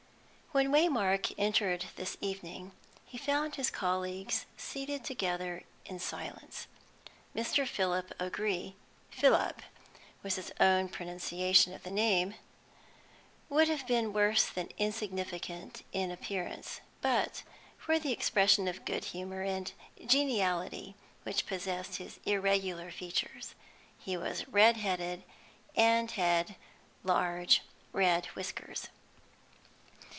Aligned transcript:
When 0.53 0.67
Waymark 0.67 1.33
entered 1.37 1.85
this 1.95 2.17
evening, 2.19 2.73
he 3.05 3.17
found 3.17 3.55
his 3.55 3.71
colleagues 3.71 4.45
seated 4.57 5.05
together 5.05 5.63
in 5.85 5.97
silence. 5.97 6.67
Mr. 7.33 7.65
Philip 7.65 8.13
O'Gree 8.19 8.75
"fill 9.11 9.33
up" 9.33 9.61
was 10.21 10.35
his 10.35 10.51
own 10.59 10.89
pronunciation 10.89 11.71
of 11.73 11.83
the 11.83 11.89
name 11.89 12.35
would 13.47 13.69
have 13.69 13.87
been 13.87 14.11
worse 14.11 14.45
than 14.47 14.67
insignificant 14.77 15.85
in 15.93 16.11
appearance, 16.11 16.81
but 16.99 17.43
for 17.77 17.97
the 17.97 18.11
expression 18.11 18.67
of 18.67 18.83
good 18.83 19.05
humour 19.15 19.43
and 19.43 19.71
geniality 20.05 20.95
which 21.23 21.47
possessed 21.47 21.95
his 21.95 22.19
irregular 22.25 22.91
features. 22.91 23.55
He 23.97 24.17
was 24.17 24.45
red 24.49 24.75
headed, 24.75 25.23
and 25.77 26.11
had 26.11 26.57
large 27.05 27.61
red 27.93 28.25
whiskers. 28.35 28.89